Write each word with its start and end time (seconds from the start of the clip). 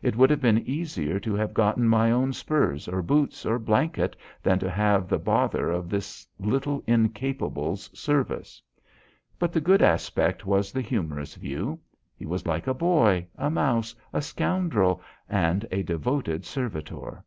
It 0.00 0.16
would 0.16 0.30
have 0.30 0.40
been 0.40 0.66
easier 0.66 1.20
to 1.20 1.34
have 1.34 1.52
gotten 1.52 1.86
my 1.86 2.10
own 2.10 2.32
spurs 2.32 2.88
or 2.88 3.02
boots 3.02 3.44
or 3.44 3.58
blanket 3.58 4.16
than 4.42 4.58
to 4.60 4.70
have 4.70 5.06
the 5.06 5.18
bother 5.18 5.70
of 5.70 5.90
this 5.90 6.26
little 6.40 6.82
incapable's 6.86 7.90
service. 7.92 8.62
But 9.38 9.52
the 9.52 9.60
good 9.60 9.82
aspect 9.82 10.46
was 10.46 10.72
the 10.72 10.80
humorous 10.80 11.34
view. 11.34 11.78
He 12.16 12.24
was 12.24 12.46
like 12.46 12.66
a 12.66 12.72
boy, 12.72 13.26
a 13.36 13.50
mouse, 13.50 13.94
a 14.14 14.22
scoundrel, 14.22 15.02
and 15.28 15.68
a 15.70 15.82
devoted 15.82 16.46
servitor. 16.46 17.22